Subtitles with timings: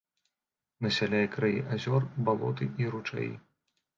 [0.85, 3.31] Насяляе краі азёр, балоты і ручаі.